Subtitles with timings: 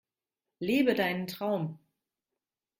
[0.57, 1.77] Lebe deinen Traum!